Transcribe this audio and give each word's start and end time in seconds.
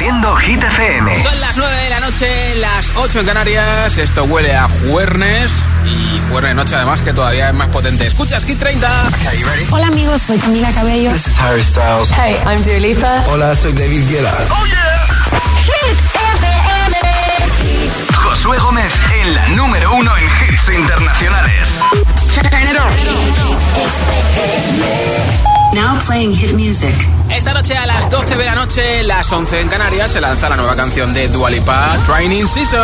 Haciendo 0.00 0.34
Hit 0.36 0.62
FM. 0.62 1.14
Son 1.14 1.40
las 1.40 1.58
9 1.58 1.76
de 1.76 1.90
la 1.90 2.00
noche, 2.00 2.54
las 2.56 2.90
8 2.96 3.20
en 3.20 3.26
Canarias. 3.26 3.98
Esto 3.98 4.24
huele 4.24 4.56
a 4.56 4.66
juernes. 4.66 5.52
Y 5.84 6.18
juernes 6.30 6.54
noche, 6.54 6.74
además, 6.74 7.02
que 7.02 7.12
todavía 7.12 7.48
es 7.48 7.54
más 7.54 7.68
potente. 7.68 8.06
Escuchas 8.06 8.46
Hit 8.46 8.58
30. 8.58 8.88
Hola, 9.70 9.88
amigos. 9.88 10.22
Soy 10.22 10.38
Camila 10.38 10.72
Cabello. 10.72 11.12
This 11.12 11.26
is 11.26 11.38
Harry 11.38 11.62
Styles. 11.62 12.10
Hey, 12.12 12.34
I'm 12.46 12.62
Dua 12.62 12.78
Lipa. 12.78 13.24
Hola, 13.28 13.54
soy 13.54 13.74
David 13.74 14.08
Guetta. 14.08 14.34
Oh, 14.48 14.64
yeah. 14.64 15.06
Hit 15.66 15.98
FM. 16.14 16.46
Josué 18.14 18.58
Gómez 18.58 18.94
en 19.20 19.34
la 19.34 19.48
número 19.48 19.94
uno 19.96 20.16
en 20.16 20.24
hits 20.24 20.70
internacionales. 20.74 21.78
Turn 22.32 22.46
it 22.46 22.78
on. 25.44 25.49
Now 25.72 25.98
playing 26.04 26.32
hit 26.34 26.52
music. 26.54 26.94
Esta 27.28 27.52
noche 27.54 27.76
a 27.76 27.86
las 27.86 28.10
12 28.10 28.36
de 28.36 28.44
la 28.44 28.54
noche, 28.54 29.02
las 29.04 29.30
11 29.30 29.60
en 29.60 29.68
Canarias, 29.68 30.10
se 30.10 30.20
lanza 30.20 30.48
la 30.48 30.56
nueva 30.56 30.74
canción 30.74 31.14
de 31.14 31.28
Dualipa, 31.28 31.96
Training 32.04 32.46
Season. 32.46 32.80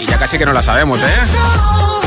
Y 0.00 0.04
ya 0.04 0.18
casi 0.18 0.38
que 0.38 0.44
no 0.44 0.52
la 0.52 0.62
sabemos, 0.62 1.00
¿eh? 1.02 1.97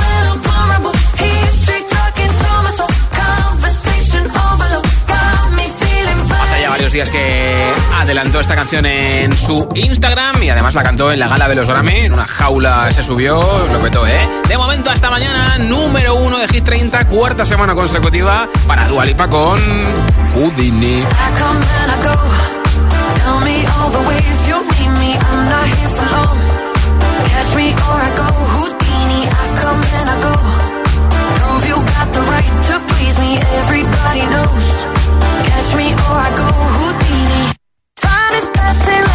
varios 6.81 6.93
días 6.93 7.11
que 7.11 7.73
adelantó 7.99 8.39
esta 8.39 8.55
canción 8.55 8.87
en 8.87 9.37
su 9.37 9.69
Instagram 9.75 10.41
y 10.41 10.49
además 10.49 10.73
la 10.73 10.81
cantó 10.81 11.11
en 11.11 11.19
la 11.19 11.27
gala 11.27 11.47
Velos 11.47 11.67
Grammy, 11.67 12.05
en 12.05 12.13
una 12.13 12.25
jaula 12.25 12.91
se 12.91 13.03
subió, 13.03 13.39
lo 13.71 13.79
petó, 13.79 14.07
¿eh? 14.07 14.27
De 14.49 14.57
momento 14.57 14.89
hasta 14.89 15.11
mañana, 15.11 15.59
número 15.59 16.15
uno 16.15 16.39
de 16.39 16.47
Hit 16.47 16.63
30, 16.63 17.05
cuarta 17.05 17.45
semana 17.45 17.75
consecutiva 17.75 18.49
para 18.65 18.87
Dualipa 18.87 19.29
con 19.29 19.59
Houdini. 20.33 21.03
Catch 35.49 35.75
me 35.75 35.87
or 35.93 36.17
I 36.25 36.29
go 36.37 36.47
Houdini. 36.77 37.55
Time 37.95 38.33
is 38.35 38.49
passing. 38.53 39.10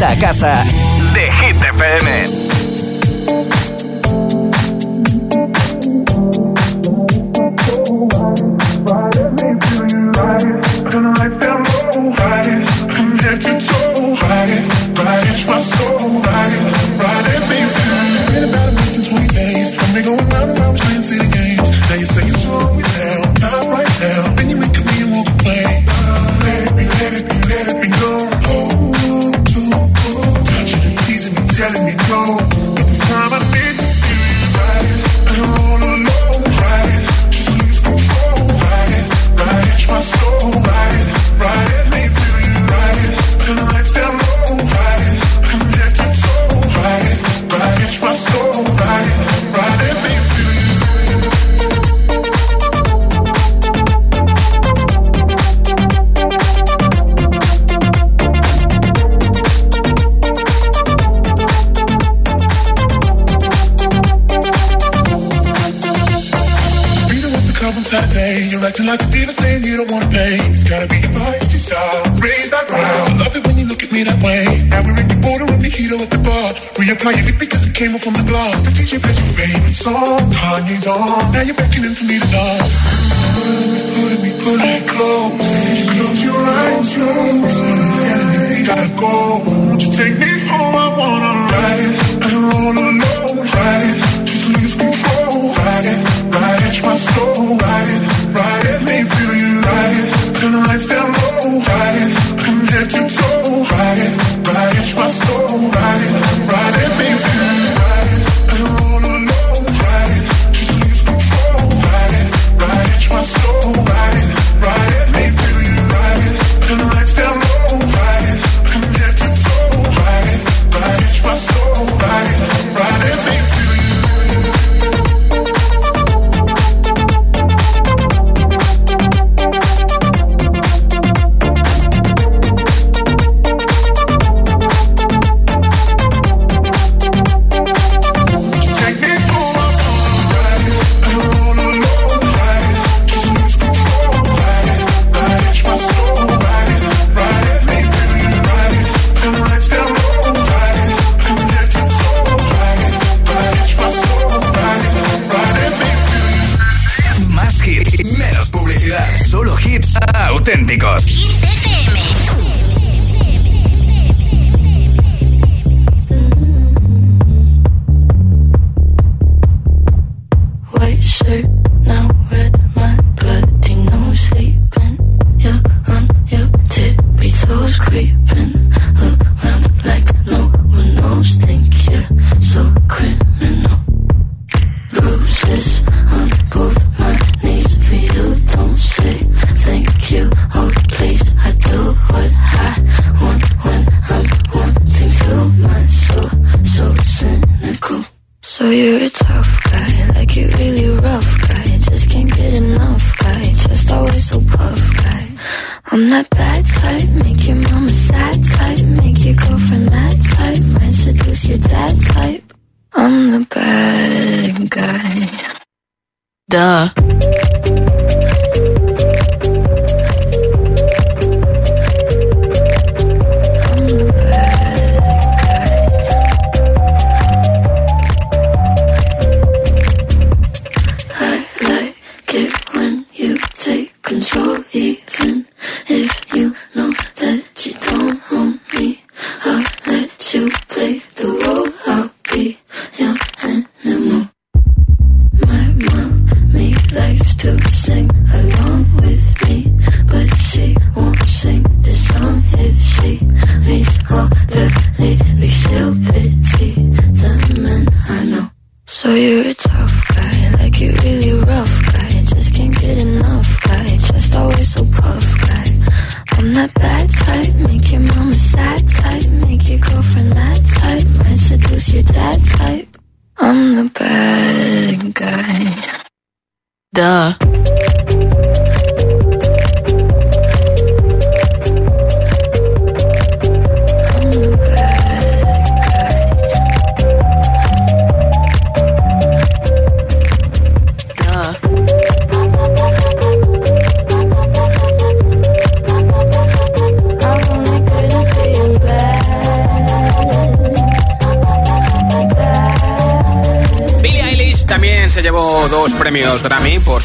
vuelta 0.00 0.08
a 0.08 0.16
casa. 0.16 0.79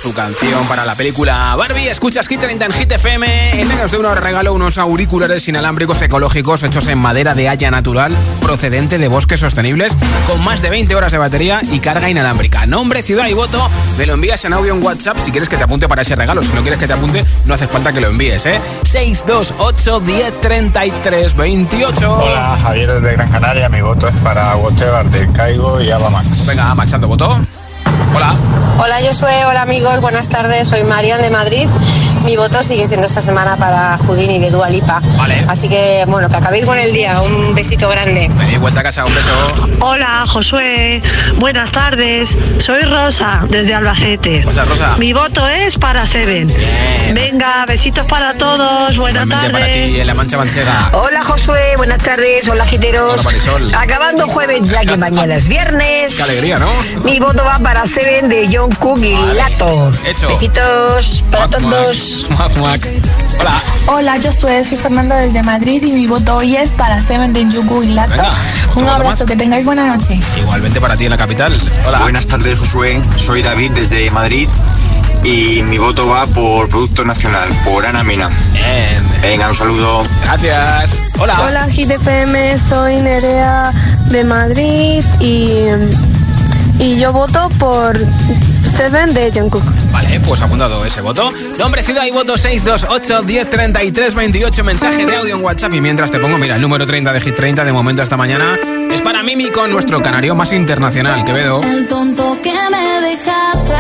su 0.05 0.13
canción 0.13 0.67
para 0.67 0.85
la 0.85 0.93
película 0.93 1.55
Barbie. 1.55 1.87
Escuchas 1.87 2.27
Hit 2.27 2.39
30 2.39 2.65
en 2.65 2.71
Hit 2.73 2.91
FM. 2.91 3.59
En 3.59 3.67
menos 3.67 3.89
de 3.89 3.97
una 3.97 4.11
hora 4.11 4.21
regalo 4.21 4.53
unos 4.53 4.77
auriculares 4.77 5.47
inalámbricos 5.47 5.99
ecológicos 6.03 6.61
hechos 6.61 6.85
en 6.89 6.99
madera 6.99 7.33
de 7.33 7.49
haya 7.49 7.71
natural 7.71 8.15
procedente 8.39 8.99
de 8.99 9.07
bosques 9.07 9.39
sostenibles 9.39 9.97
con 10.27 10.43
más 10.43 10.61
de 10.61 10.69
20 10.69 10.93
horas 10.93 11.11
de 11.11 11.17
batería 11.17 11.59
y 11.71 11.79
carga 11.79 12.07
inalámbrica. 12.07 12.67
Nombre, 12.67 13.01
ciudad 13.01 13.27
y 13.29 13.33
voto. 13.33 13.67
Me 13.97 14.05
lo 14.05 14.13
envías 14.13 14.45
en 14.45 14.53
audio 14.53 14.75
en 14.75 14.83
WhatsApp 14.83 15.17
si 15.17 15.31
quieres 15.31 15.49
que 15.49 15.57
te 15.57 15.63
apunte 15.63 15.87
para 15.87 16.03
ese 16.03 16.15
regalo. 16.15 16.43
Si 16.43 16.53
no 16.53 16.61
quieres 16.61 16.77
que 16.77 16.85
te 16.85 16.93
apunte, 16.93 17.25
no 17.45 17.55
hace 17.55 17.65
falta 17.65 17.91
que 17.91 17.99
lo 17.99 18.09
envíes, 18.09 18.45
¿eh? 18.45 18.61
628 18.83 20.01
10 20.01 20.41
33 20.41 21.35
28. 21.35 22.13
Hola, 22.13 22.59
Javier 22.61 22.93
desde 22.93 23.13
Gran 23.13 23.31
Canaria. 23.31 23.69
Mi 23.69 23.81
voto 23.81 24.07
es 24.07 24.15
para 24.17 24.55
Whatever 24.55 25.09
del 25.09 25.31
Caigo 25.31 25.81
y 25.81 25.89
Ava 25.89 26.11
Max. 26.11 26.45
Venga, 26.45 26.75
marchando 26.75 27.07
voto. 27.07 27.44
Hola 28.85 29.01
Josué, 29.01 29.45
hola 29.47 29.63
amigos, 29.63 29.99
buenas 29.99 30.29
tardes, 30.29 30.67
soy 30.67 30.83
Marian 30.83 31.19
de 31.19 31.31
Madrid 31.31 31.67
mi 32.25 32.35
voto 32.35 32.61
sigue 32.63 32.87
siendo 32.87 33.05
esta 33.05 33.21
semana 33.21 33.55
para 33.55 33.97
Houdini 33.99 34.39
de 34.39 34.49
Dualipa. 34.49 34.99
Vale. 35.15 35.45
Así 35.47 35.69
que, 35.69 36.05
bueno, 36.07 36.27
que 36.27 36.35
acabéis 36.35 36.65
con 36.65 36.77
el 36.77 36.91
día. 36.91 37.21
Un 37.21 37.53
besito 37.53 37.87
grande. 37.87 38.29
Venid, 38.33 38.59
vuelta 38.59 38.79
a 38.79 38.83
casa, 38.83 39.05
un 39.05 39.13
beso. 39.13 39.31
Hola, 39.79 40.25
Josué. 40.27 41.01
Buenas 41.37 41.71
tardes. 41.71 42.37
Soy 42.57 42.81
Rosa, 42.81 43.41
desde 43.47 43.75
Albacete. 43.75 44.41
Rosa, 44.41 44.65
Rosa. 44.65 44.95
Mi 44.97 45.13
voto 45.13 45.47
es 45.47 45.75
para 45.77 46.05
Seven. 46.05 46.51
Venga, 47.13 47.65
besitos 47.67 48.05
para 48.07 48.33
todos. 48.33 48.97
Buenas 48.97 49.27
tardes. 49.29 50.15
Mancha 50.15 50.37
Manchega. 50.37 50.89
Hola, 50.93 51.23
Josué. 51.23 51.75
Buenas 51.77 52.01
tardes. 52.01 52.47
Hola, 52.47 52.65
giteros. 52.65 53.13
Hola, 53.13 53.23
Marisol. 53.23 53.75
Acabando 53.75 54.27
jueves, 54.27 54.69
ya 54.69 54.81
que 54.81 54.97
mañana 54.97 55.35
es 55.35 55.47
viernes. 55.47 56.15
Qué 56.15 56.23
alegría, 56.23 56.57
¿no? 56.57 56.71
Mi 57.03 57.19
voto 57.19 57.43
va 57.43 57.59
para 57.59 57.85
Seven 57.85 58.29
de 58.29 58.49
John 58.51 58.71
Cook 58.75 59.03
y. 59.03 59.15
Lato. 59.35 59.91
Hecho. 60.05 60.29
Besitos 60.29 61.23
para 61.29 61.49
todos. 61.49 62.14
Hola. 63.39 63.61
Hola, 63.87 64.17
yo 64.17 64.31
soy, 64.31 64.63
soy 64.63 64.77
Fernanda 64.77 65.17
desde 65.17 65.43
Madrid 65.43 65.83
y 65.83 65.91
mi 65.91 66.07
voto 66.07 66.37
hoy 66.37 66.55
es 66.55 66.71
para 66.71 66.99
Seven 66.99 67.33
de 67.33 67.45
Yuku 67.49 67.83
y 67.83 67.87
Lato. 67.87 68.11
Venga, 68.11 68.33
Un 68.75 68.87
abrazo, 68.87 69.25
que 69.25 69.35
tengáis 69.35 69.65
buena 69.65 69.85
noche. 69.87 70.17
Igualmente 70.37 70.79
para 70.79 70.95
ti 70.95 71.05
en 71.05 71.11
la 71.11 71.17
capital. 71.17 71.53
Hola. 71.87 71.99
Buenas 71.99 72.27
tardes, 72.27 72.57
Josué. 72.59 73.01
Soy 73.17 73.41
David 73.41 73.71
desde 73.71 74.09
Madrid 74.11 74.47
y 75.23 75.61
mi 75.63 75.77
voto 75.77 76.07
va 76.07 76.25
por 76.27 76.69
Producto 76.69 77.03
Nacional, 77.03 77.49
por 77.65 77.85
Ana 77.85 78.03
Mina. 78.03 78.29
Venga, 79.21 79.49
un 79.49 79.55
saludo. 79.55 80.03
Gracias. 80.23 80.95
Hola. 81.19 81.41
Hola, 81.41 81.67
GTPM, 81.67 82.57
soy 82.57 82.97
Nerea 82.97 83.73
de 84.09 84.23
Madrid 84.23 85.03
y 85.19 85.65
y 86.79 86.97
yo 86.97 87.13
voto 87.13 87.49
por 87.59 87.97
Seven 88.65 89.13
de 89.13 89.31
Jungkook. 89.33 89.63
Vale, 89.91 90.19
pues 90.19 90.41
apuntado 90.41 90.83
ese 90.85 91.01
voto. 91.01 91.31
Nombre, 91.57 91.81
ciudad 91.83 92.05
y 92.05 92.11
voto 92.11 92.37
628 92.37 93.23
1033 93.23 94.15
28. 94.15 94.63
Mensaje 94.63 95.05
de 95.05 95.15
audio 95.15 95.35
en 95.35 95.43
WhatsApp. 95.43 95.73
Y 95.73 95.81
mientras 95.81 96.11
te 96.11 96.19
pongo, 96.19 96.37
mira, 96.37 96.55
el 96.55 96.61
número 96.61 96.85
30 96.85 97.13
de 97.13 97.21
Hit 97.21 97.35
30 97.35 97.63
de 97.63 97.71
momento 97.71 98.01
hasta 98.01 98.17
mañana 98.17 98.59
es 98.91 99.01
para 99.01 99.23
Mimi 99.23 99.49
con 99.49 99.71
nuestro 99.71 100.01
canario 100.01 100.35
más 100.35 100.51
internacional, 100.51 101.23
Quevedo. 101.23 101.61
El 101.63 101.87
tonto 101.87 102.37
que 102.41 102.51
me 102.51 103.07
dejaste, 103.09 103.73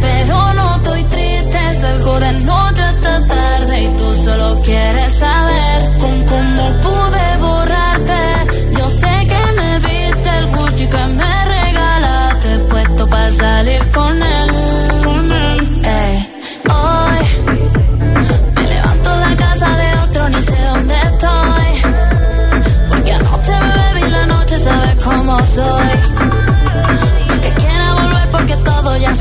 pero 0.00 0.52
no 0.54 0.76
estoy 0.76 1.04
triste. 1.04 1.58
Salgo 1.80 2.18
de 2.20 2.32
noche 2.40 2.82
hasta 2.82 3.26
tarde 3.26 3.82
y 3.82 3.96
tú 3.96 4.14
solo 4.24 4.60
quieres 4.64 5.12
saber 5.12 5.98
con 5.98 6.26
cómo 6.26 6.80
pude 6.80 7.01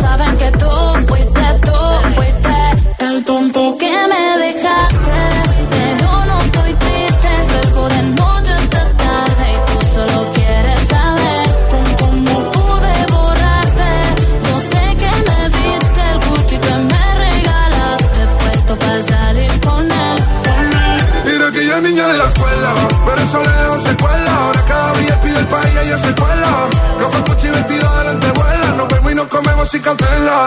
saben 0.02 0.38
que 0.38 0.61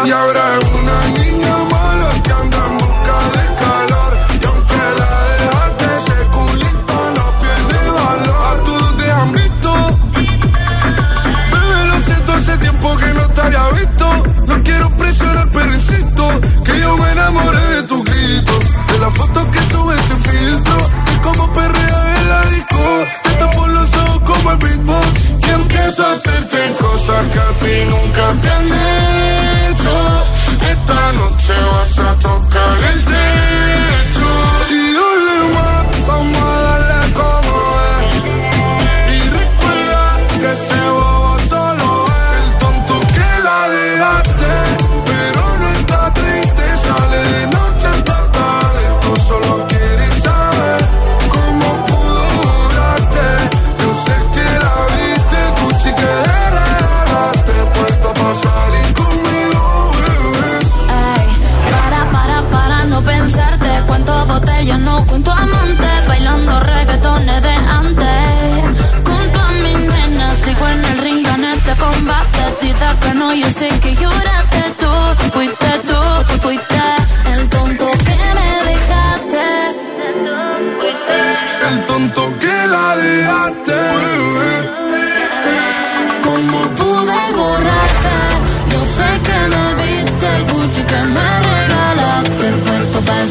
Yavrum 0.05 0.64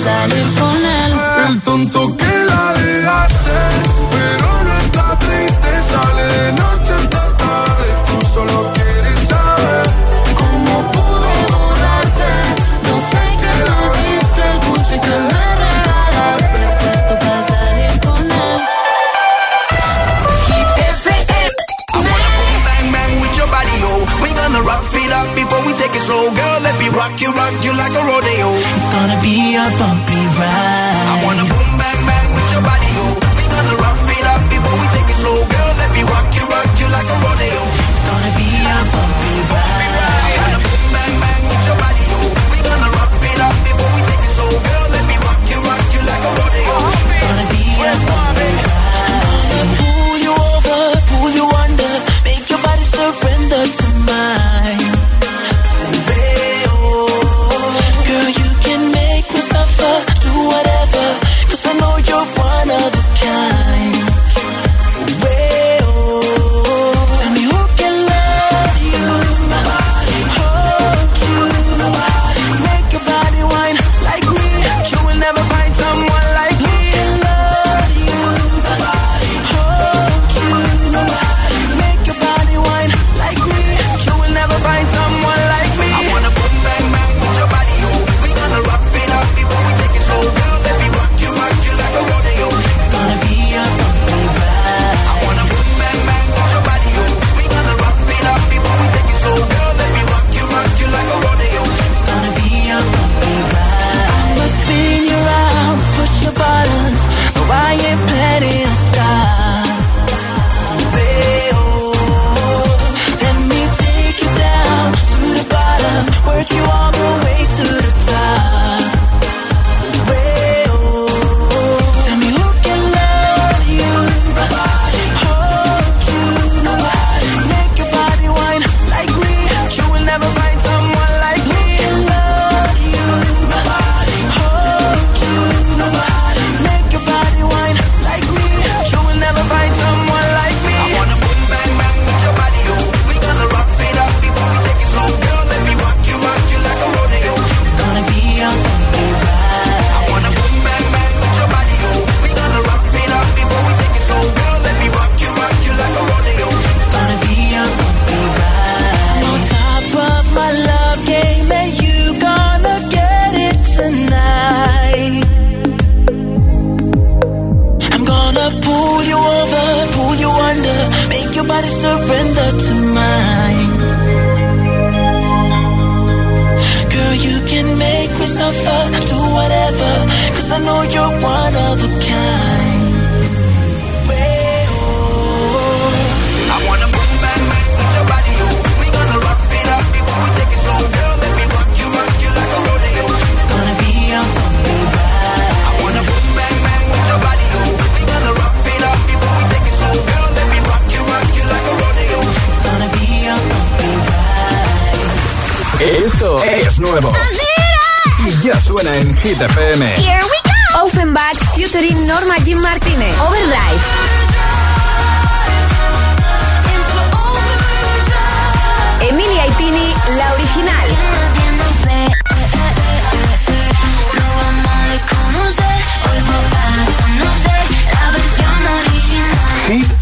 salir 0.03 0.47
con 0.59 0.75
él. 1.01 1.11
El 1.47 1.61
tonto 1.61 2.17
que 2.17 2.33
la 2.49 2.73
dejaste, 2.73 3.59
pero 4.11 4.49
no 4.67 4.73
está 4.85 5.05
triste, 5.19 5.69
sale 5.91 6.23
de 6.37 6.51
noche 6.53 6.93
hasta 6.99 7.23
tarde. 7.43 7.87
Tú 8.07 8.15
solo 8.35 8.57
quieres 8.73 9.19
saber 9.33 9.85
cómo 10.41 10.73
pude 10.95 11.33
borrarte. 11.53 12.31
No 12.87 12.95
sé 13.11 13.23
qué 13.41 13.53
lo 13.69 13.79
viste, 13.95 14.41
el 14.51 14.59
buche 14.67 14.95
que 15.05 15.15
me 15.31 15.45
regalaste, 15.63 16.61
puesto 16.81 17.13
para 17.23 17.41
salir 17.51 17.93
con 18.05 18.23
él. 18.47 18.59
Keep 20.47 20.69
FM. 20.97 21.49
I 21.93 21.97
wanna 22.09 22.59
bang 22.67 22.87
bang 22.95 23.13
with 23.21 23.35
your 23.39 23.49
body, 23.55 23.75
yo. 23.83 23.91
We 24.23 24.29
gonna 24.41 24.61
rock 24.69 24.83
it 24.93 25.11
up 25.19 25.27
before 25.35 25.61
we 25.65 25.71
take 25.79 25.95
it 25.95 26.03
slow, 26.07 26.25
girl. 26.39 26.59
Let 26.67 26.75
me 26.79 26.87
rock 26.89 27.15
you, 27.21 27.31
rock 27.31 27.53
you 27.63 27.73
like 27.73 27.95
a 28.01 28.03
road. 28.09 28.22
gonna 28.93 29.19
be 29.21 29.55
a 29.55 29.65
bumpy 29.79 30.21
ride. 30.37 30.72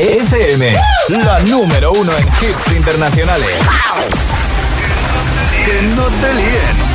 FM. 0.02 0.74
La 1.10 1.40
número 1.42 1.92
uno 1.92 2.12
en 2.18 2.28
hits 2.28 2.76
internacionales. 2.76 3.56
Que 5.66 5.82
no 5.96 6.04
te 6.04 6.34
líen. 6.34 6.92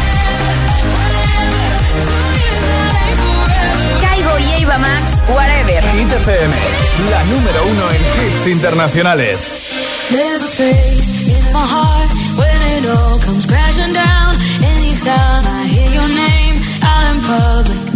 Caigo 4.01 4.39
y 4.39 4.63
Eva 4.63 4.79
Max, 4.79 5.25
Whatever. 5.29 5.85
Hit 5.93 6.13
FM. 6.13 6.55
La 7.11 7.25
número 7.25 7.67
uno 7.67 7.91
en 7.91 7.97
hits 7.97 8.47
internacionales. 8.49 9.51
There's 10.11 10.43
a 10.43 10.57
place 10.57 11.29
in 11.29 11.53
my 11.53 11.67
heart 11.67 12.11
when 12.37 12.63
it 12.79 12.87
all 12.91 13.19
comes 13.21 13.47
crashing 13.47 13.93
down. 13.93 14.37
Anytime 14.63 15.45
I 15.47 15.67
hear 15.67 15.91
your 15.93 16.09
name 16.09 16.61
out 16.83 17.15
in 17.15 17.21
public. 17.23 17.96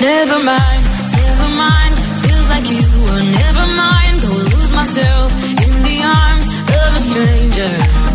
Never 0.00 0.38
mind, 0.42 0.84
never 1.12 1.48
mind. 1.56 1.94
Feels 2.22 2.48
like 2.48 2.70
you 2.70 2.80
were 3.04 3.22
never 3.22 3.66
mind. 3.76 4.22
Go 4.22 4.28
lose 4.28 4.72
myself 4.72 5.30
in 5.64 5.82
the 5.82 6.02
arms 6.02 6.46
of 6.48 6.96
a 6.96 6.98
stranger. 6.98 8.09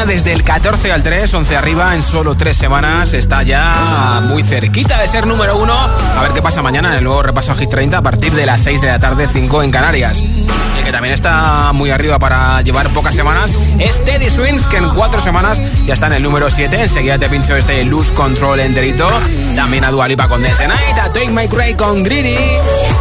Hit 0.00 0.06
30 0.06 0.06
desde 0.06 0.32
el 0.32 0.44
14 0.44 0.92
al 0.92 1.02
3, 1.02 1.34
11 1.34 1.56
arriba 1.56 1.94
en 1.94 2.02
solo 2.02 2.36
3 2.36 2.56
semanas. 2.56 3.12
Está 3.12 3.42
ya 3.42 4.22
muy 4.24 4.42
cerquita 4.42 4.98
de 4.98 5.06
ser 5.06 5.26
número 5.26 5.56
1. 5.56 5.72
A 5.72 6.22
ver 6.22 6.32
qué 6.32 6.40
pasa 6.40 6.62
mañana 6.62 6.90
en 6.90 6.98
el 6.98 7.04
nuevo 7.04 7.22
repaso 7.22 7.54
Hit 7.54 7.70
30 7.70 7.98
a 7.98 8.02
partir 8.02 8.32
de 8.32 8.46
las 8.46 8.62
6 8.62 8.80
de 8.80 8.88
la 8.88 8.98
tarde, 8.98 9.26
5 9.30 9.62
en 9.62 9.70
Canarias. 9.70 10.20
El 10.78 10.84
que 10.84 10.92
también 10.92 11.12
está 11.12 11.72
muy 11.72 11.90
arriba 11.90 12.18
para 12.18 12.62
llevar 12.62 12.88
pocas 12.90 13.14
semanas 13.14 13.56
es 13.78 14.04
Teddy 14.04 14.30
Swings, 14.30 14.66
que 14.66 14.76
en 14.78 14.88
4 14.90 15.20
semanas 15.20 15.60
ya 15.84 15.94
está 15.94 16.06
en 16.06 16.14
el 16.14 16.22
número 16.22 16.50
7. 16.50 16.80
Enseguida 16.80 17.18
te 17.18 17.28
pincho 17.28 17.56
este 17.56 17.84
Lose 17.84 18.12
Control 18.14 18.60
enterito. 18.60 19.10
También 19.54 19.84
a 19.84 19.90
Dualipa 19.90 20.28
con 20.28 20.42
Dance 20.42 20.66
Night, 20.66 20.98
a 21.02 21.12
Take 21.12 21.30
My 21.30 21.48
Cray 21.48 21.74
con 21.74 22.02
Greedy, 22.02 22.36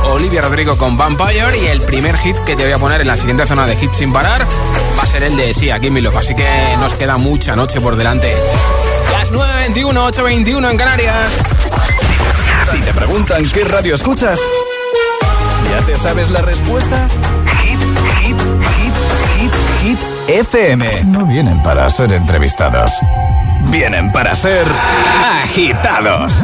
Olivia 0.06 0.42
Rodrigo 0.42 0.78
con 0.78 0.98
Vampire 0.98 1.58
y 1.62 1.68
el 1.68 1.82
primer 1.82 2.18
hit 2.18 2.38
que 2.40 2.56
te 2.56 2.64
voy 2.64 2.74
a 2.74 2.78
poner 2.78 3.02
en 3.02 3.08
la 3.08 3.18
siguiente 3.18 3.46
zona 3.46 3.66
de 3.66 3.76
hits 3.76 3.98
sin 3.98 4.12
parar 4.12 4.46
va 5.00 5.04
a 5.04 5.08
ser 5.08 5.24
el 5.24 5.38
de 5.38 5.54
Sí, 5.54 5.72
aquí 5.72 5.90
mi 5.90 6.02
love. 6.02 6.18
Así 6.18 6.36
que 6.36 6.46
nos 6.80 6.94
queda 6.94 7.18
mucha 7.18 7.56
noche 7.56 7.80
por 7.80 7.96
delante. 7.96 8.36
Las 9.12 9.32
9.21, 9.32 9.94
8.21 9.94 10.72
en 10.72 10.78
Canarias. 10.78 11.34
Si 12.70 12.80
te 12.82 12.94
preguntan 12.94 13.50
qué 13.50 13.64
radio 13.64 13.96
escuchas, 13.96 14.40
¿ya 15.72 15.86
te 15.86 15.98
sabes 15.98 16.30
la 16.30 16.42
respuesta? 16.42 17.08
Hit, 17.64 17.80
hit, 18.20 18.38
hit, 18.76 18.94
hit, 19.38 19.54
hit, 19.82 20.00
FM. 20.28 21.06
No 21.06 21.26
vienen 21.26 21.64
para 21.64 21.90
ser 21.90 22.14
entrevistados, 22.14 22.92
vienen 23.72 24.12
para 24.12 24.36
ser 24.36 24.68
agitados. 25.42 26.44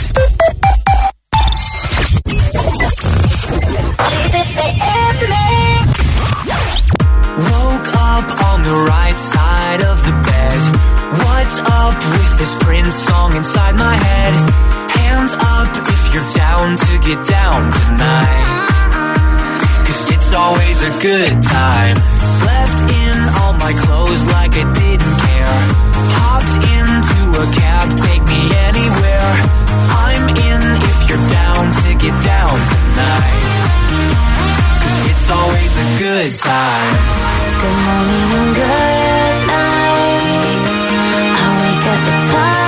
inside 13.51 13.75
my 13.75 13.95
head. 13.95 14.33
Hands 15.03 15.33
up 15.59 15.71
if 15.75 16.01
you're 16.13 16.31
down 16.39 16.77
to 16.77 16.91
get 17.03 17.19
down 17.27 17.67
tonight. 17.67 18.47
Cause 19.83 20.03
it's 20.15 20.31
always 20.33 20.77
a 20.87 20.91
good 21.03 21.35
time. 21.43 21.95
Slept 22.39 22.79
in 22.95 23.17
all 23.43 23.53
my 23.59 23.73
clothes 23.83 24.23
like 24.31 24.55
I 24.55 24.63
didn't 24.63 25.17
care. 25.27 25.59
Hopped 26.15 26.55
into 26.63 27.19
a 27.43 27.47
cab, 27.59 27.87
take 27.99 28.23
me 28.23 28.41
anywhere. 28.71 29.31
I'm 30.07 30.25
in 30.31 30.61
if 30.87 30.97
you're 31.11 31.25
down 31.27 31.75
to 31.75 31.89
get 31.99 32.15
down 32.23 32.55
tonight. 32.55 33.51
It's 35.11 35.27
always 35.27 35.71
a 35.75 35.87
good 35.99 36.31
time. 36.39 36.91
Good 37.59 37.79
morning 37.83 38.27
and 38.31 38.51
good 38.63 39.39
night. 39.51 40.39
I 41.35 41.47
wake 41.59 41.85
up 41.91 41.99
at 42.15 42.55
12. 42.55 42.60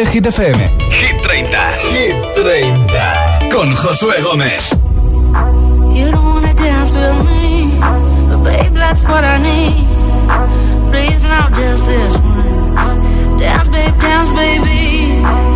Reproduce 0.00 0.14
Hit 0.14 0.26
FM. 0.26 0.58
Hit 0.90 1.22
30. 1.22 1.50
Hit 1.92 2.34
30. 2.34 3.50
Con 3.50 3.74
Josué 3.74 4.22
Gómez. 4.22 4.70
You 5.94 6.10
don't 6.10 6.24
wanna 6.24 6.54
dance 6.54 6.94
with 6.94 7.18
me, 7.26 7.78
but 8.30 8.42
babe, 8.42 8.72
that's 8.72 9.02
what 9.02 9.22
I 9.24 9.36
need. 9.38 9.84
Please 10.90 11.22
now, 11.22 11.50
just 11.50 11.84
this 11.86 12.16
once. 12.16 12.94
Dance, 13.38 13.68
babe, 13.68 14.00
dance, 14.00 14.30
baby. 14.30 15.49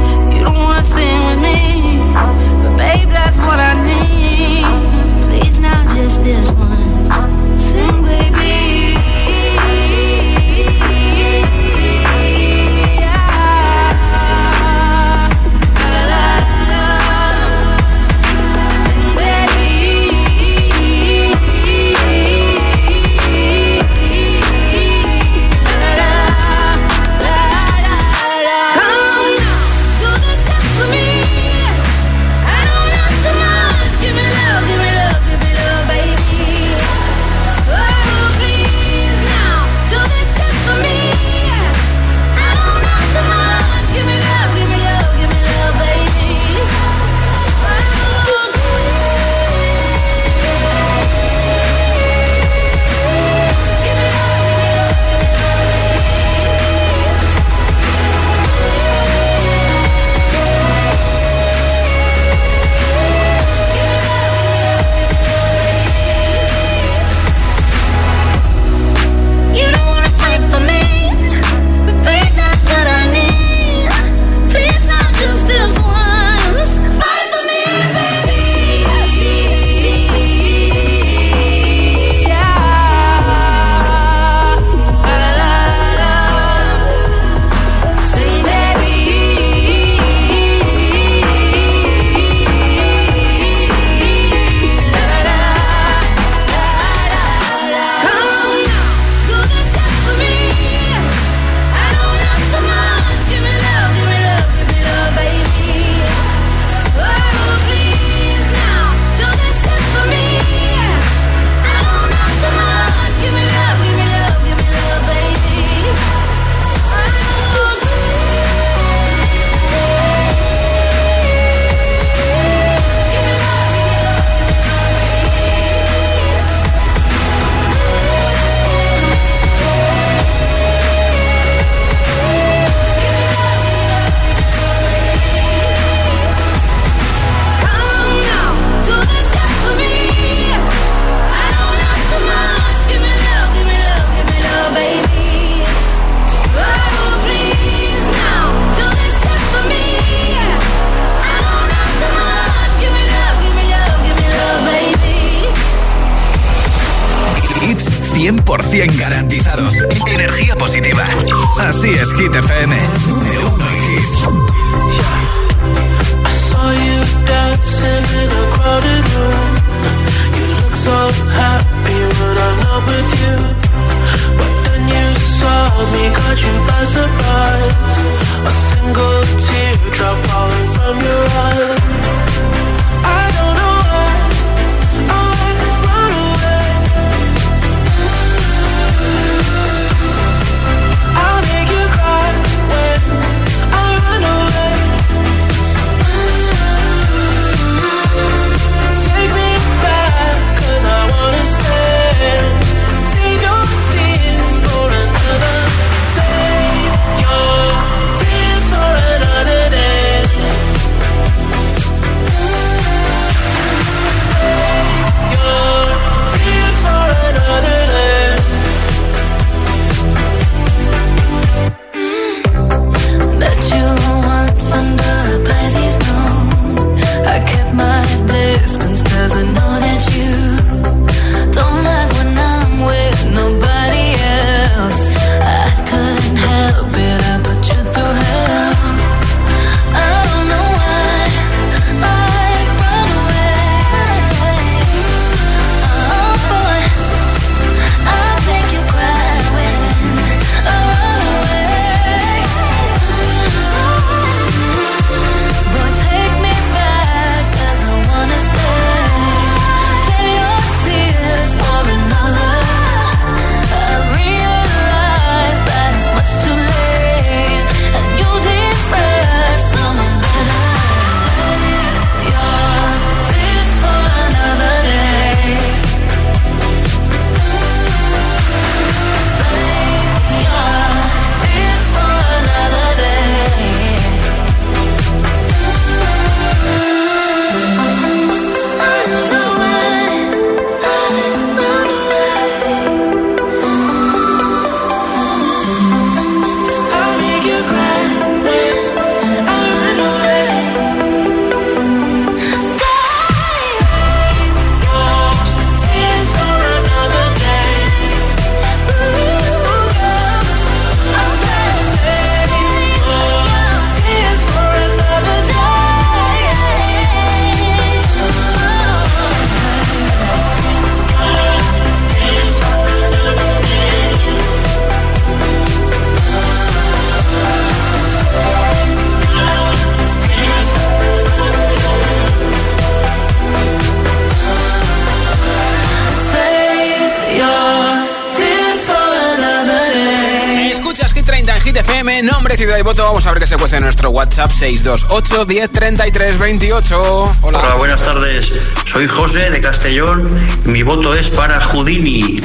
Vamos 343.14 343.26
a 343.26 343.30
ver 343.30 343.38
qué 343.42 343.46
se 343.46 343.56
cuece 343.56 343.76
en 343.76 343.84
nuestro 343.84 344.10
WhatsApp 344.10 344.50
628 344.50 345.44
10 345.44 345.70
33 345.70 346.36
28. 346.36 347.00
Hola. 347.42 347.60
Hola, 347.60 347.74
buenas 347.76 348.04
tardes. 348.04 348.60
Soy 348.86 349.06
José 349.06 349.50
de 349.50 349.60
Castellón. 349.60 350.28
Mi 350.64 350.82
voto 350.82 351.14
es 351.14 351.30
para 351.30 351.60
Houdini. 351.60 352.40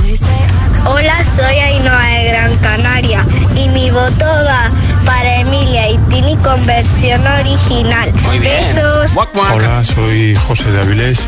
Hola, 0.85 1.25
soy 1.25 1.55
Ainhoa 1.55 2.05
de 2.05 2.23
Gran 2.25 2.55
Canaria 2.57 3.25
y 3.55 3.67
mi 3.69 3.89
voto 3.89 4.25
va 4.25 4.71
para 5.07 5.37
Emilia 5.37 5.89
y 5.89 5.97
Tini 6.07 6.37
con 6.37 6.63
versión 6.67 7.25
original. 7.25 8.13
Muy 8.27 8.37
bien. 8.37 8.63
Besos. 8.63 9.17
Hola, 9.33 9.83
soy 9.83 10.35
José 10.35 10.71
de 10.71 10.81
Avilés 10.81 11.27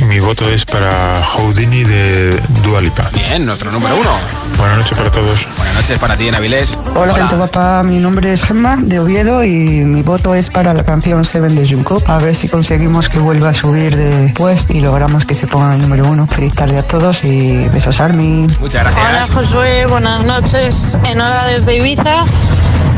y 0.00 0.04
mi 0.04 0.18
voto 0.18 0.48
es 0.48 0.64
para 0.64 1.22
Houdini 1.22 1.84
de 1.84 2.42
Dualipa. 2.64 3.08
Bien, 3.12 3.46
nuestro 3.46 3.70
número 3.70 3.94
uno. 3.94 4.18
Buenas 4.58 4.78
noches 4.78 4.98
para 4.98 5.12
todos. 5.12 5.46
Noches 5.80 5.98
para 5.98 6.14
ti 6.14 6.28
en 6.28 6.34
Avilés. 6.34 6.76
Hola, 6.94 7.14
gente 7.14 7.36
guapa, 7.36 7.82
mi 7.82 7.96
nombre 7.96 8.30
es 8.34 8.44
Gemma 8.44 8.76
de 8.76 9.00
Oviedo 9.00 9.42
y 9.44 9.82
mi 9.82 10.02
voto 10.02 10.34
es 10.34 10.50
para 10.50 10.74
la 10.74 10.84
canción 10.84 11.24
Seven 11.24 11.54
de 11.54 11.66
Jungkook. 11.66 12.06
A 12.10 12.18
ver 12.18 12.34
si 12.34 12.48
conseguimos 12.48 13.08
que 13.08 13.18
vuelva 13.18 13.48
a 13.48 13.54
subir 13.54 13.96
después 13.96 14.66
y 14.68 14.82
logramos 14.82 15.24
que 15.24 15.34
se 15.34 15.46
ponga 15.46 15.74
el 15.74 15.80
número 15.80 16.06
uno. 16.06 16.26
Feliz 16.26 16.52
tarde 16.52 16.76
a 16.76 16.82
todos 16.82 17.24
y 17.24 17.66
besos 17.70 17.98
Armin. 17.98 18.54
Muchas 18.60 18.94
Hola 18.94 19.26
Josué, 19.32 19.86
buenas 19.86 20.22
noches. 20.22 20.98
En 21.04 21.18
hora 21.18 21.46
desde 21.46 21.76
Ibiza. 21.76 22.26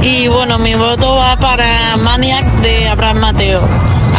Y 0.02 0.26
bueno, 0.26 0.58
mi 0.58 0.74
voto 0.74 1.14
va 1.14 1.36
para 1.36 1.96
Maniac 1.98 2.44
de 2.62 2.88
Abraham 2.88 3.18
Mateo. 3.18 3.60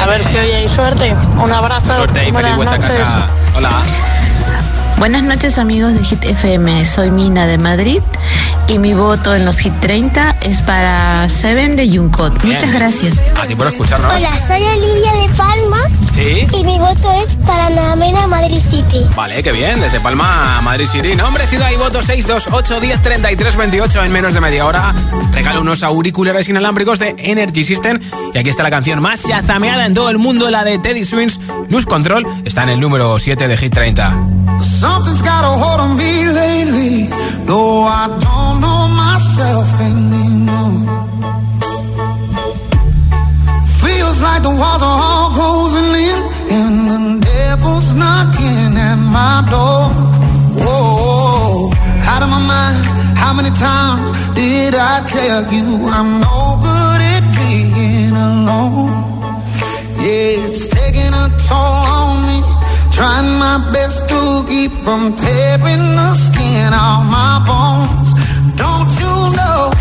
A 0.01 0.05
ver 0.05 0.23
si 0.23 0.37
hoy 0.37 0.51
hay 0.51 0.69
suerte. 0.69 1.13
Un 1.43 1.51
abrazo. 1.51 1.93
Suerte 1.93 2.29
y 2.29 2.31
feliz 2.31 2.55
buenas 2.55 2.55
vuelta 2.55 2.75
a 2.75 2.79
casa. 2.79 3.27
Hola. 3.57 3.71
Buenas 5.03 5.23
noches 5.23 5.57
amigos 5.57 5.93
de 5.95 6.01
Hit 6.01 6.23
FM, 6.23 6.85
soy 6.85 7.11
Mina 7.11 7.45
de 7.45 7.57
Madrid 7.57 7.99
y 8.69 8.79
mi 8.79 8.93
voto 8.93 9.35
en 9.35 9.43
los 9.43 9.59
Hit 9.59 9.73
30 9.81 10.37
es 10.39 10.61
para 10.61 11.27
Seven 11.27 11.75
de 11.75 11.89
Junkot. 11.89 12.41
Bien. 12.41 12.55
Muchas 12.55 12.71
gracias. 12.71 13.19
A 13.35 13.45
ti 13.45 13.53
por 13.53 13.67
escucharnos. 13.67 14.13
Hola, 14.13 14.33
soy 14.39 14.61
Olivia 14.61 15.11
de 15.11 15.35
Palma 15.35 15.77
Sí. 16.09 16.47
y 16.57 16.63
mi 16.63 16.79
voto 16.79 17.11
es 17.21 17.35
para 17.45 17.69
Namena 17.71 18.27
Madrid 18.27 18.61
City. 18.61 19.05
Vale, 19.13 19.43
qué 19.43 19.51
bien. 19.51 19.81
Desde 19.81 19.99
Palma 19.99 20.59
a 20.59 20.61
Madrid 20.61 20.87
City. 20.87 21.17
Nombre, 21.17 21.45
ciudad 21.47 21.69
y 21.69 21.75
voto 21.75 22.01
628 22.01 22.79
10 22.79 23.01
33 23.01 23.57
28 23.57 24.03
en 24.05 24.11
menos 24.13 24.33
de 24.33 24.39
media 24.39 24.65
hora. 24.65 24.95
Regalo 25.33 25.59
unos 25.59 25.83
auriculares 25.83 26.47
inalámbricos 26.47 26.99
de 26.99 27.13
Energy 27.17 27.65
System. 27.65 27.99
Y 28.33 28.37
aquí 28.37 28.49
está 28.49 28.63
la 28.63 28.71
canción 28.71 29.01
más 29.01 29.23
chazameada 29.23 29.85
en 29.85 29.93
todo 29.95 30.09
el 30.09 30.17
mundo, 30.17 30.49
la 30.49 30.63
de 30.63 30.77
Teddy 30.77 31.03
Swings. 31.03 31.41
Luz 31.67 31.85
Control 31.85 32.25
está 32.45 32.63
en 32.63 32.69
el 32.69 32.79
número 32.79 33.19
7 33.19 33.49
de 33.49 33.57
Hit 33.57 33.73
30. 33.73 34.17
Something's 34.93 35.23
got 35.23 35.43
a 35.43 35.53
hold 35.63 35.79
on 35.85 35.97
me 35.97 36.13
lately. 36.41 37.09
No, 37.49 37.81
I 38.01 38.05
don't 38.25 38.55
know 38.63 38.81
myself 39.03 39.67
anymore. 39.89 40.81
Feels 43.81 44.19
like 44.21 44.43
the 44.43 44.53
walls 44.61 44.83
are 44.89 44.99
all 45.09 45.29
closing 45.37 45.89
in, 46.09 46.19
and 46.57 46.75
the 46.91 46.99
devil's 47.25 47.95
knocking 47.95 48.77
at 48.89 48.99
my 49.17 49.41
door. 49.49 49.89
Whoa, 50.61 51.71
out 52.11 52.21
of 52.21 52.29
my 52.29 52.41
mind. 52.53 52.85
How 53.17 53.33
many 53.33 53.49
times 53.49 54.11
did 54.35 54.75
I 54.75 55.01
tell 55.15 55.41
you 55.51 55.65
I'm 55.89 56.21
no 56.21 56.37
good 56.67 57.01
at 57.13 57.23
being 57.39 58.13
alone? 58.29 58.93
Yeah, 60.05 60.47
it's 60.47 60.67
taking 60.67 61.13
a 61.23 61.25
toll. 61.49 61.82
Trying 62.93 63.39
my 63.39 63.57
best 63.73 64.07
to 64.09 64.45
keep 64.47 64.71
from 64.71 65.15
tearing 65.15 65.95
the 65.97 66.13
skin 66.13 66.73
off 66.73 67.03
my 67.09 67.41
bones. 67.41 68.13
Don't 68.55 68.93
you 69.01 69.15
know? 69.35 69.73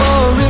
for 0.00 0.40
it. 0.40 0.49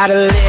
gotta 0.00 0.14
live. 0.14 0.39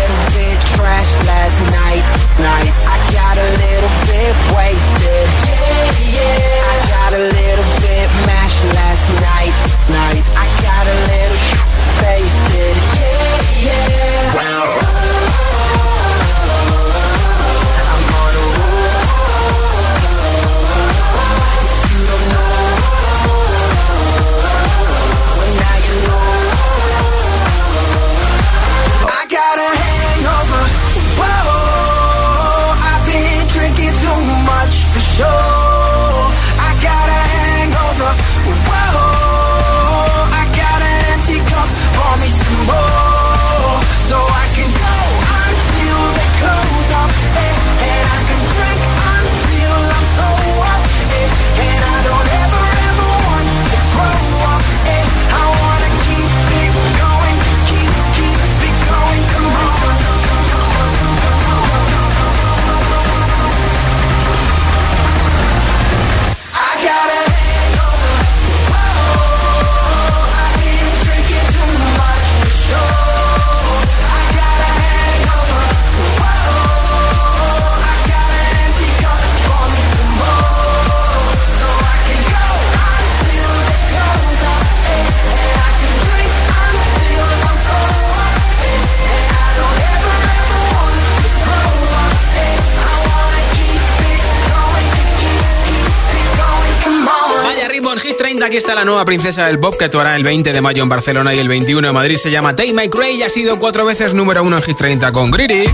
está 98.62 98.76
la 98.76 98.86
nueva 98.86 99.06
princesa 99.06 99.48
del 99.48 99.58
pop 99.58 99.76
que 99.76 99.86
actuará 99.86 100.16
el 100.16 100.24
20 100.24 100.54
de 100.54 100.62
mayo 100.62 100.84
en 100.84 100.90
Barcelona 100.90 101.34
y 101.34 101.40
el 101.40 101.48
21 101.48 101.88
de 101.88 101.94
Madrid. 101.94 102.16
Se 102.16 102.30
llama 102.30 102.56
Tay 102.56 102.72
Gray 102.90 103.16
y 103.16 103.24
ha 103.24 103.30
sido 103.30 103.58
cuatro 103.58 103.86
veces 103.86 104.14
número 104.14 104.44
uno 104.44 104.58
en 104.58 104.62
Hit 104.62 104.78
30 104.78 105.12
con 105.12 105.32
Greedy. 105.32 105.66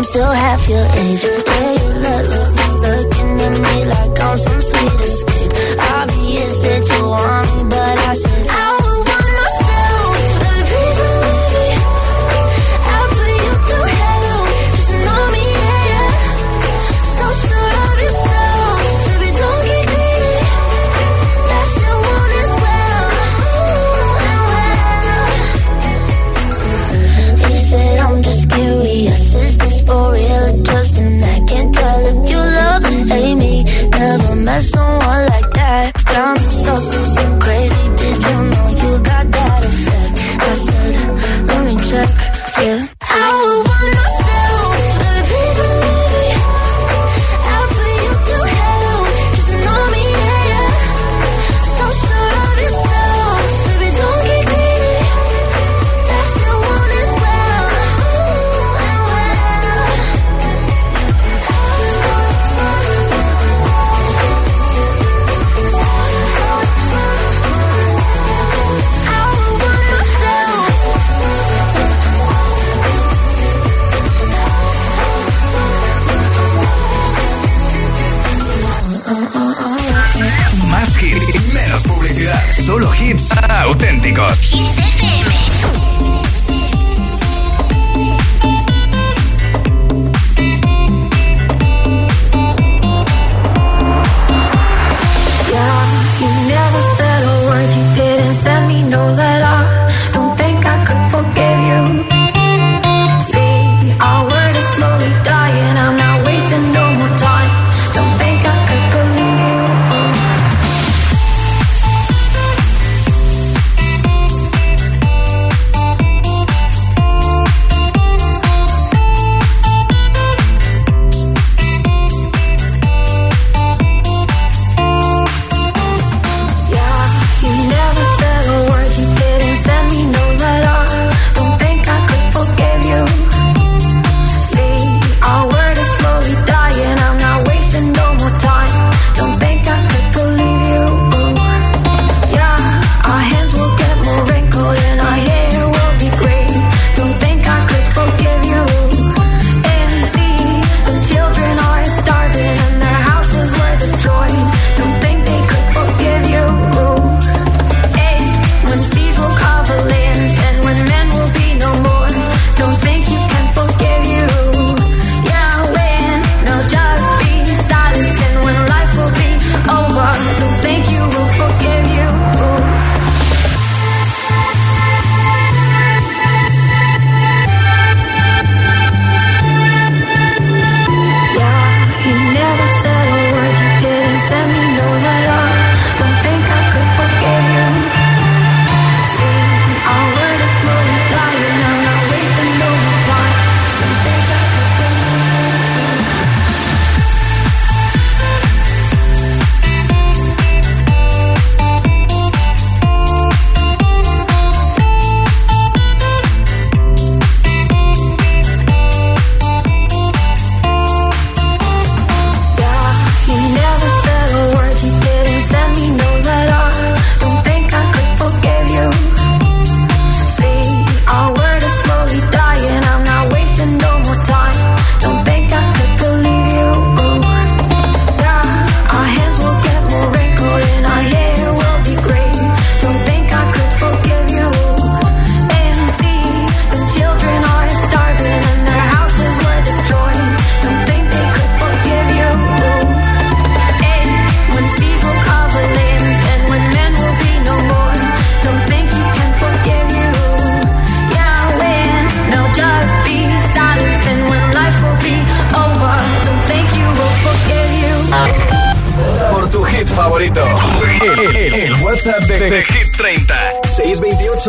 I'm 0.00 0.04
still 0.04 0.30
half 0.30 0.66
your 0.66 0.80
age. 0.94 1.22
Yeah, 1.24 1.72
you 1.72 1.88
look, 2.00 2.30
look. 2.30 2.49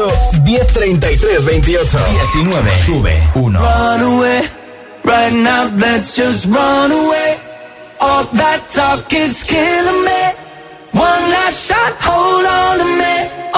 28 0.08 0.74
1033 0.74 1.38
28 1.62 1.94
19 2.34 2.72
sube 2.86 3.14
1 3.36 3.54
Run 3.54 4.02
right 5.04 5.34
now 5.34 5.70
let's 5.78 6.16
just 6.16 6.46
run 6.48 6.92
away. 6.92 7.38
All 8.00 8.24
that 8.34 8.62
talk 8.70 9.14
is 9.14 9.44
killing 9.44 10.02
me. 10.06 10.24
One 10.92 11.24
last 11.36 11.68
shot 11.68 11.94
hold 12.02 12.46
on 12.46 12.80
to 12.80 12.88
me 12.98 13.51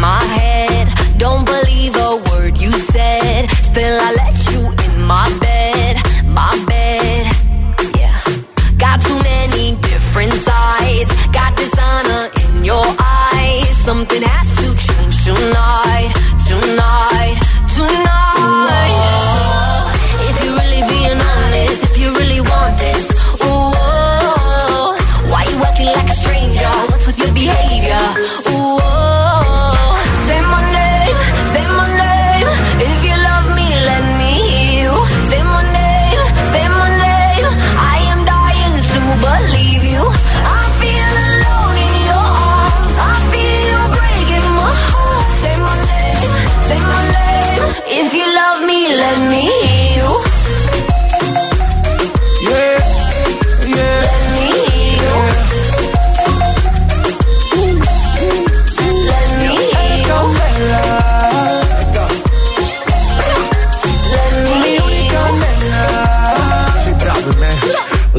my 0.00 0.24
head. 0.24 0.88
Don't 1.18 1.44
believe 1.44 1.94
a 1.96 2.16
word 2.30 2.56
you 2.56 2.72
said. 2.72 3.50
Still, 3.50 4.00
I 4.00 4.14
let 4.14 4.52
you 4.52 4.60
in 4.84 5.02
my 5.02 5.28
bed. 5.38 5.49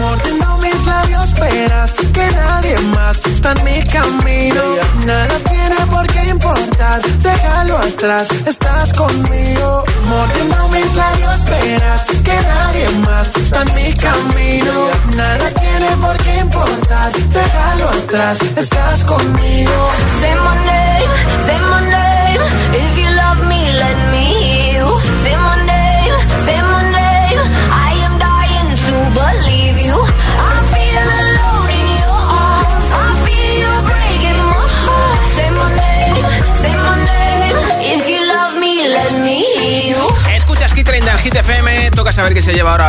Mordiendo 0.00 0.56
mis 0.62 0.86
labios, 0.86 1.24
esperas 1.26 1.92
que 1.92 2.30
nadie 2.32 2.74
más 2.96 3.20
está 3.26 3.52
en 3.52 3.64
mi 3.64 3.82
camino. 3.86 4.62
Nada 5.04 5.38
tiene 5.48 5.76
por 5.90 6.06
qué 6.06 6.28
importar, 6.28 7.02
déjalo 7.22 7.76
atrás, 7.76 8.28
estás 8.46 8.92
conmigo. 8.94 9.84
Mordiendo 10.08 10.68
mis 10.68 10.94
labios, 10.94 11.34
esperas 11.36 12.06
que 12.24 12.36
nadie 12.54 12.88
más 13.06 13.36
está 13.36 13.62
en 13.62 13.74
mi 13.74 13.92
camino. 13.94 14.88
Nada 15.16 15.50
tiene 15.50 15.90
por 16.00 16.16
qué 16.16 16.38
importar, 16.38 17.12
déjalo 17.12 17.88
atrás, 17.90 18.38
estás 18.56 19.04
conmigo. 19.04 19.90
Say 20.20 20.34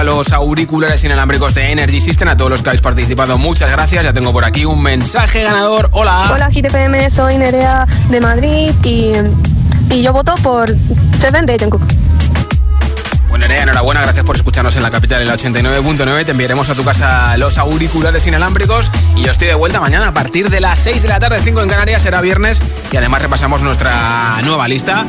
los 0.04 0.32
auriculares 0.32 1.04
inalámbricos 1.04 1.54
de 1.56 1.72
Energy 1.72 1.99
System. 1.99 2.30
A 2.30 2.38
todos 2.38 2.52
los 2.52 2.62
que 2.62 2.70
habéis 2.70 2.82
participado, 2.82 3.38
muchas 3.38 3.70
gracias. 3.72 4.04
Ya 4.04 4.14
tengo 4.14 4.32
por 4.34 4.45
aquí 4.45 4.66
un 4.66 4.82
mensaje 4.82 5.43
ganador. 5.43 5.89
Hola. 5.91 6.32
Hola 6.34 6.49
GTPM, 6.49 7.10
soy 7.10 7.38
Nerea 7.38 7.86
de 8.10 8.22
Madrid 8.22 8.72
y, 8.84 9.12
y 9.93 10.02
yo 10.02 10.14
voto 10.14 10.36
por 10.36 10.76
Seven 11.20 11.45
de 11.45 11.58
Jungkook. 11.60 11.82
Bueno, 13.30 13.47
Nerea, 13.47 13.64
enhorabuena. 13.64 14.02
Gracias 14.02 14.26
por 14.26 14.36
escucharnos 14.36 14.76
en 14.76 14.84
la 14.84 14.91
capital 14.91 15.22
en 15.22 15.28
la 15.28 15.36
89.9. 15.36 16.26
Te 16.26 16.32
enviaremos 16.32 16.70
a 16.70 16.76
tu 16.76 16.84
casa 16.84 17.38
los 17.38 17.58
auriculares 17.58 18.28
inalámbricos. 18.28 18.91
Y 19.16 19.24
yo 19.24 19.32
estoy 19.32 19.47
de 19.47 19.56
vuelta 19.56 19.80
mañana 19.80 20.10
a 20.10 20.14
partir 20.14 20.49
de 20.49 20.60
las 20.60 20.80
6 20.80 21.02
de 21.02 21.08
la 21.08 21.20
tarde, 21.20 21.39
5 21.41 21.62
en 21.62 21.70
Canarias. 21.70 22.02
Será 22.02 22.22
viernes. 22.22 22.62
Y 22.91 22.97
además 22.97 23.22
repasamos 23.22 23.64
nuestra 23.64 24.41
nueva 24.43 24.68
lista. 24.68 25.06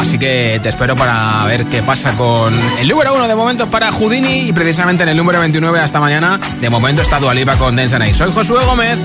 Así 0.00 0.18
que 0.18 0.60
te 0.62 0.68
espero 0.68 0.96
para 0.96 1.44
ver 1.46 1.66
qué 1.66 1.82
pasa 1.82 2.12
con 2.16 2.54
el 2.80 2.88
número 2.88 3.14
1 3.14 3.28
de 3.28 3.34
momento 3.36 3.68
para 3.68 3.90
Houdini. 3.92 4.48
Y 4.48 4.52
precisamente 4.52 5.02
en 5.02 5.10
el 5.10 5.16
número 5.16 5.40
29 5.40 5.80
hasta 5.80 6.00
mañana, 6.00 6.38
de 6.60 6.70
momento 6.70 7.02
está 7.02 7.18
Dualipa 7.18 7.56
con 7.56 7.76
Dance 7.76 7.96
Ice. 8.08 8.14
Soy 8.14 8.32
Josué 8.32 8.64
Gómez. 8.64 8.98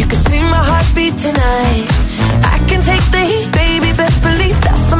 You 0.00 0.06
can 0.06 0.18
see 0.28 0.40
my 0.40 0.62
heartbeat 0.64 1.16
tonight. 1.18 1.86
I 2.42 2.56
can 2.68 2.80
take 2.80 3.04
the 3.12 3.22
heat, 3.30 3.52
baby, 3.52 3.92
best 3.92 4.22
believe 4.22 4.58
that's 4.62 4.84
the 4.84 4.99